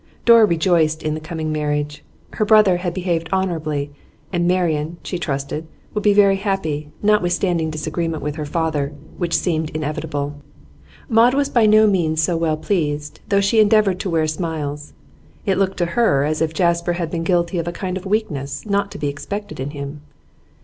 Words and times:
Dora 0.25 0.45
rejoiced 0.45 1.03
in 1.03 1.13
the 1.13 1.19
coming 1.19 1.51
marriage; 1.51 2.03
her 2.31 2.43
brother 2.43 2.77
had 2.77 2.91
behaved 2.91 3.29
honourably, 3.31 3.91
and 4.33 4.47
Marian, 4.47 4.97
she 5.03 5.19
trusted, 5.19 5.67
would 5.93 6.01
be 6.01 6.11
very 6.11 6.37
happy, 6.37 6.89
notwithstanding 7.03 7.69
disagreement 7.69 8.23
with 8.23 8.33
her 8.33 8.45
father, 8.47 8.93
which 9.19 9.37
seemed 9.37 9.69
inevitable. 9.69 10.37
Maud 11.07 11.35
was 11.35 11.49
by 11.49 11.67
no 11.67 11.85
means 11.85 12.19
so 12.19 12.35
well 12.35 12.57
pleased, 12.57 13.19
though 13.29 13.41
she 13.41 13.59
endeavoured 13.59 13.99
to 13.99 14.09
wear 14.09 14.25
smiles. 14.25 14.93
It 15.45 15.59
looked 15.59 15.77
to 15.77 15.85
her 15.93 16.23
as 16.23 16.41
if 16.41 16.51
Jasper 16.51 16.93
had 16.93 17.11
been 17.11 17.23
guilty 17.23 17.59
of 17.59 17.67
a 17.67 17.71
kind 17.71 17.95
of 17.95 18.03
weakness 18.07 18.65
not 18.65 18.89
to 18.93 18.97
be 18.97 19.07
expected 19.07 19.59
in 19.59 19.69
him. 19.69 20.01